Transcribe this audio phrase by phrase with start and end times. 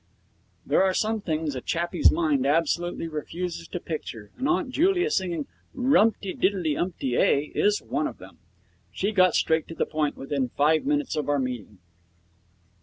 [0.65, 5.45] There are some things a chappie's mind absolutely refuses to picture, and Aunt Julia singing
[5.75, 8.39] 'Rumpty tiddley umpty ay' is one of them.
[8.91, 11.77] She got straight to the point within five minutes of our meeting.